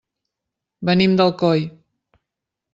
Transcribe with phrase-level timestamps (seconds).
[0.91, 1.63] Venim d'Alcoi.